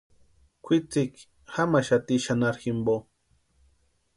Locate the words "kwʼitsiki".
0.65-1.21